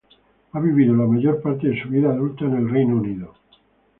[0.53, 3.35] Ha vivido la mayor parte de su vida adulta en el Reino Unido.